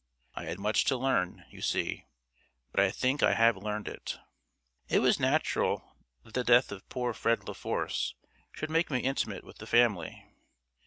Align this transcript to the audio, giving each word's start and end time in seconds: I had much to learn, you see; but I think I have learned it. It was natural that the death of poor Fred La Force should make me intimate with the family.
I 0.33 0.45
had 0.45 0.57
much 0.57 0.85
to 0.85 0.97
learn, 0.97 1.45
you 1.51 1.61
see; 1.61 2.07
but 2.71 2.79
I 2.79 2.89
think 2.89 3.21
I 3.21 3.35
have 3.35 3.55
learned 3.55 3.87
it. 3.87 4.17
It 4.89 4.97
was 4.97 5.19
natural 5.19 5.95
that 6.23 6.33
the 6.33 6.43
death 6.43 6.71
of 6.71 6.89
poor 6.89 7.13
Fred 7.13 7.47
La 7.47 7.53
Force 7.53 8.15
should 8.51 8.71
make 8.71 8.89
me 8.89 9.01
intimate 9.01 9.43
with 9.43 9.59
the 9.59 9.67
family. 9.67 10.25